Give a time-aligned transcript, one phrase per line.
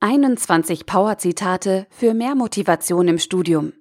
[0.00, 3.72] 21 Power-Zitate für mehr Motivation im Studium.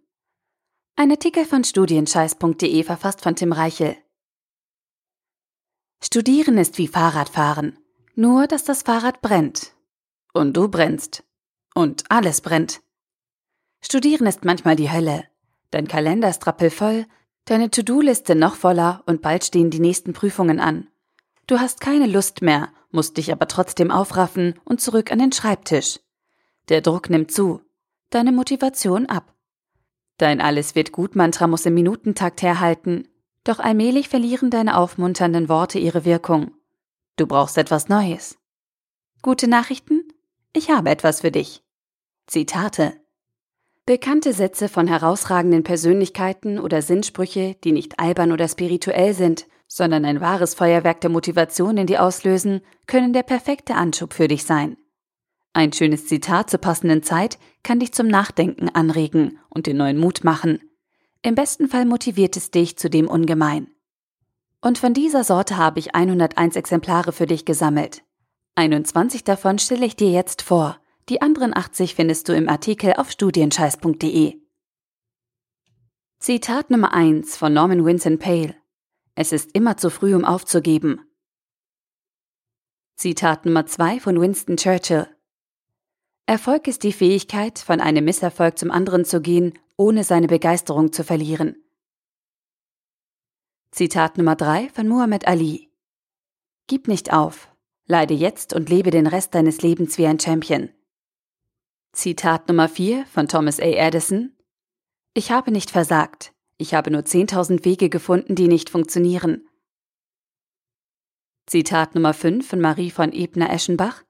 [0.95, 3.97] Ein Artikel von studienscheiß.de verfasst von Tim Reichel.
[6.01, 7.77] Studieren ist wie Fahrradfahren,
[8.15, 9.73] nur dass das Fahrrad brennt.
[10.33, 11.25] Und du brennst.
[11.73, 12.81] Und alles brennt.
[13.81, 15.25] Studieren ist manchmal die Hölle.
[15.71, 17.07] Dein Kalender ist rappelvoll,
[17.43, 20.87] deine To-Do-Liste noch voller und bald stehen die nächsten Prüfungen an.
[21.45, 25.99] Du hast keine Lust mehr, musst dich aber trotzdem aufraffen und zurück an den Schreibtisch.
[26.69, 27.61] Der Druck nimmt zu,
[28.09, 29.35] deine Motivation ab.
[30.17, 33.07] Dein Alles wird gut Mantra muss im Minutentakt herhalten,
[33.43, 36.51] doch allmählich verlieren deine aufmunternden Worte ihre Wirkung.
[37.17, 38.37] Du brauchst etwas Neues.
[39.21, 40.07] Gute Nachrichten?
[40.53, 41.63] Ich habe etwas für dich.
[42.27, 42.93] Zitate.
[43.85, 50.21] Bekannte Sätze von herausragenden Persönlichkeiten oder Sinnsprüche, die nicht albern oder spirituell sind, sondern ein
[50.21, 54.77] wahres Feuerwerk der Motivation in dir auslösen, können der perfekte Anschub für dich sein.
[55.55, 60.25] Ein schönes Zitat zur passenden Zeit kann dich zum Nachdenken anregen und den neuen Mut
[60.25, 60.59] machen.
[61.21, 63.69] Im besten Fall motiviert es dich zudem ungemein.
[64.59, 68.03] Und von dieser Sorte habe ich 101 Exemplare für dich gesammelt.
[68.55, 70.77] 21 davon stelle ich dir jetzt vor.
[71.07, 74.41] Die anderen 80 findest du im Artikel auf studienscheiß.de.
[76.19, 78.55] Zitat Nummer 1 von Norman Vincent Pale.
[79.15, 80.99] Es ist immer zu früh, um aufzugeben.
[82.97, 85.14] Zitat Nummer 2 von Winston Churchill.
[86.27, 91.03] Erfolg ist die Fähigkeit, von einem Misserfolg zum anderen zu gehen, ohne seine Begeisterung zu
[91.03, 91.55] verlieren.
[93.69, 95.69] Zitat Nummer 3 von Muhammad Ali.
[96.67, 97.49] Gib nicht auf,
[97.85, 100.69] leide jetzt und lebe den Rest deines Lebens wie ein Champion.
[101.91, 103.65] Zitat Nummer 4 von Thomas A.
[103.65, 104.35] Edison.
[105.13, 109.47] Ich habe nicht versagt, ich habe nur 10.000 Wege gefunden, die nicht funktionieren.
[111.45, 114.03] Zitat Nummer 5 von Marie von Ebner-Eschenbach.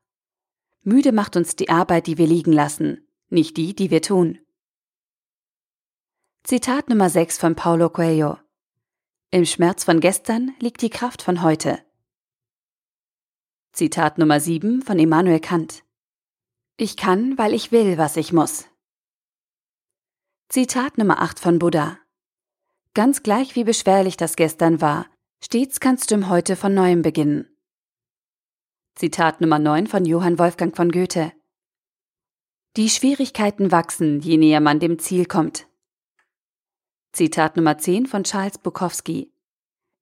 [0.88, 4.38] Müde macht uns die Arbeit, die wir liegen lassen, nicht die, die wir tun.
[6.44, 8.38] Zitat Nummer 6 von Paulo Coelho.
[9.32, 11.84] Im Schmerz von gestern liegt die Kraft von heute.
[13.72, 15.84] Zitat Nummer 7 von Immanuel Kant.
[16.78, 18.66] Ich kann, weil ich will, was ich muss.
[20.50, 21.98] Zitat Nummer 8 von Buddha.
[22.94, 25.08] Ganz gleich wie beschwerlich das gestern war,
[25.44, 27.55] stets kannst du im Heute von neuem beginnen.
[28.98, 31.34] Zitat Nummer 9 von Johann Wolfgang von Goethe.
[32.78, 35.68] Die Schwierigkeiten wachsen, je näher man dem Ziel kommt.
[37.12, 39.34] Zitat Nummer 10 von Charles Bukowski.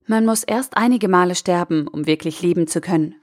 [0.06, 3.16] Man muss erst einige Male sterben, um wirklich leben zu können.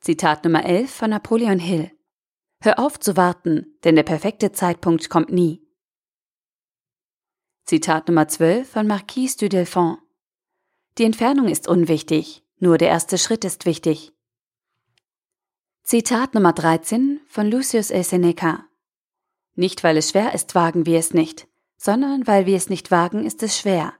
[0.00, 1.90] Zitat Nummer 11 von Napoleon Hill.
[2.60, 5.66] Hör auf zu warten, denn der perfekte Zeitpunkt kommt nie.
[7.64, 10.00] Zitat Nummer 12 von Marquise du Delphont.
[10.98, 14.12] Die Entfernung ist unwichtig, nur der erste Schritt ist wichtig.
[15.90, 18.02] Zitat Nummer 13 von Lucius A.
[18.02, 18.68] Seneca.
[19.54, 23.24] Nicht weil es schwer ist, wagen wir es nicht, sondern weil wir es nicht wagen,
[23.24, 23.94] ist es schwer.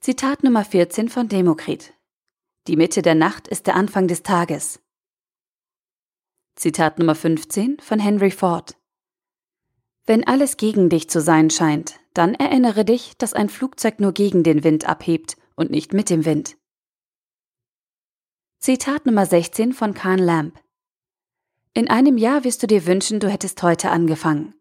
[0.00, 1.92] Zitat Nummer 14 von Demokrit.
[2.68, 4.80] Die Mitte der Nacht ist der Anfang des Tages.
[6.56, 8.78] Zitat Nummer 15 von Henry Ford.
[10.06, 14.42] Wenn alles gegen dich zu sein scheint, dann erinnere dich, dass ein Flugzeug nur gegen
[14.42, 16.56] den Wind abhebt und nicht mit dem Wind.
[18.64, 20.56] Zitat Nummer 16 von Kahn Lamb.
[21.74, 24.54] In einem Jahr wirst du dir wünschen, du hättest heute angefangen.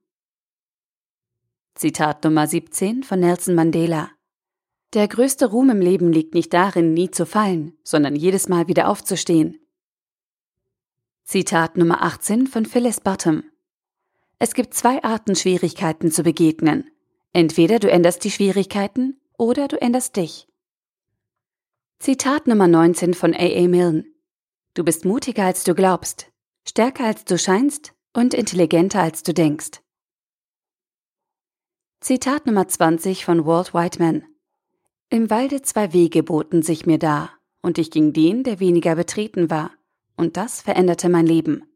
[1.76, 4.10] Zitat Nummer 17 von Nelson Mandela.
[4.96, 8.90] Der größte Ruhm im Leben liegt nicht darin, nie zu fallen, sondern jedes Mal wieder
[8.90, 9.60] aufzustehen.
[11.24, 13.44] Zitat Nummer 18 von Phyllis Bottom.
[14.40, 16.90] Es gibt zwei Arten, Schwierigkeiten zu begegnen.
[17.34, 20.51] Entweder du änderst die Schwierigkeiten oder du änderst dich.
[22.02, 23.68] Zitat Nummer 19 von A.A.
[23.68, 24.06] Milne.
[24.74, 26.32] Du bist mutiger als du glaubst,
[26.68, 29.84] stärker als du scheinst und intelligenter als du denkst.
[32.00, 34.24] Zitat Nummer 20 von Walt Whiteman.
[35.12, 39.52] Im Walde zwei Wege boten sich mir dar, und ich ging den, der weniger betreten
[39.52, 39.70] war,
[40.18, 41.72] und das veränderte mein Leben.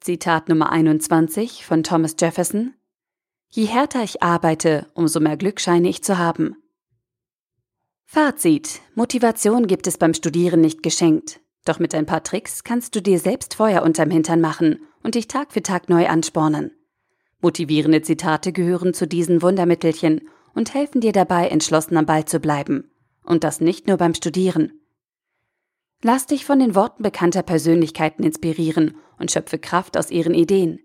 [0.00, 2.72] Zitat Nummer 21 von Thomas Jefferson.
[3.50, 6.56] Je härter ich arbeite, umso mehr Glück scheine ich zu haben.
[8.14, 8.82] Fazit.
[8.94, 11.40] Motivation gibt es beim Studieren nicht geschenkt.
[11.64, 15.28] Doch mit ein paar Tricks kannst du dir selbst Feuer unterm Hintern machen und dich
[15.28, 16.72] Tag für Tag neu anspornen.
[17.40, 22.90] Motivierende Zitate gehören zu diesen Wundermittelchen und helfen dir dabei, entschlossen am Ball zu bleiben.
[23.24, 24.78] Und das nicht nur beim Studieren.
[26.02, 30.80] Lass dich von den Worten bekannter Persönlichkeiten inspirieren und schöpfe Kraft aus ihren Ideen.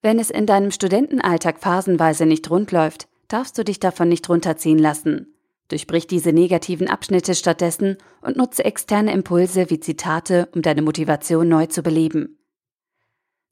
[0.00, 4.80] Wenn es in deinem Studentenalltag phasenweise nicht rund läuft, darfst du dich davon nicht runterziehen
[4.80, 5.32] lassen.
[5.72, 11.64] Durchbrich diese negativen Abschnitte stattdessen und nutze externe Impulse wie Zitate, um deine Motivation neu
[11.64, 12.38] zu beleben.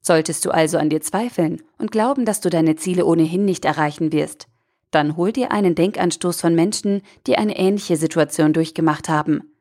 [0.01, 4.11] Solltest du also an dir zweifeln und glauben, dass du deine Ziele ohnehin nicht erreichen
[4.11, 4.47] wirst,
[4.91, 9.55] dann hol dir einen Denkanstoß von Menschen, die eine ähnliche Situation durchgemacht haben.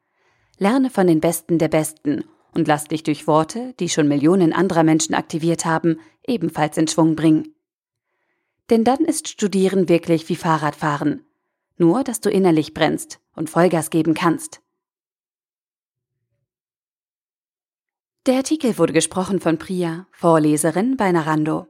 [0.58, 4.82] Lerne von den Besten der Besten und lass dich durch Worte, die schon Millionen anderer
[4.82, 7.54] Menschen aktiviert haben, ebenfalls in Schwung bringen.
[8.68, 11.24] Denn dann ist Studieren wirklich wie Fahrradfahren.
[11.80, 14.60] Nur, dass du innerlich brennst und Vollgas geben kannst.
[18.26, 21.68] Der Artikel wurde gesprochen von Priya, Vorleserin bei Narando.